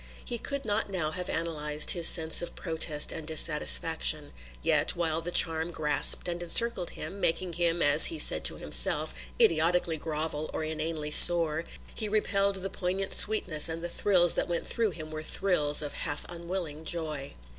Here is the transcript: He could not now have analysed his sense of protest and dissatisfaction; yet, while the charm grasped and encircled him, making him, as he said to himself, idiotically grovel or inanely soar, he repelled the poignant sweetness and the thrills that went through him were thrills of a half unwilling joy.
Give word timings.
He 0.25 0.39
could 0.39 0.65
not 0.65 0.89
now 0.89 1.11
have 1.11 1.29
analysed 1.29 1.91
his 1.91 2.07
sense 2.07 2.41
of 2.41 2.55
protest 2.55 3.11
and 3.11 3.27
dissatisfaction; 3.27 4.33
yet, 4.63 4.95
while 4.95 5.21
the 5.21 5.29
charm 5.29 5.69
grasped 5.69 6.27
and 6.27 6.41
encircled 6.41 6.89
him, 6.97 7.19
making 7.21 7.53
him, 7.53 7.83
as 7.83 8.05
he 8.07 8.17
said 8.17 8.43
to 8.45 8.55
himself, 8.55 9.13
idiotically 9.39 9.97
grovel 9.97 10.49
or 10.55 10.63
inanely 10.63 11.11
soar, 11.11 11.65
he 11.93 12.09
repelled 12.09 12.63
the 12.63 12.69
poignant 12.71 13.13
sweetness 13.13 13.69
and 13.69 13.83
the 13.83 13.89
thrills 13.89 14.33
that 14.33 14.49
went 14.49 14.65
through 14.67 14.89
him 14.89 15.11
were 15.11 15.21
thrills 15.21 15.83
of 15.83 15.93
a 15.93 15.97
half 15.97 16.25
unwilling 16.29 16.83
joy. 16.83 17.35